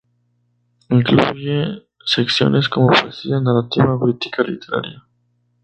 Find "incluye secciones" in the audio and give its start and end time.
0.89-2.69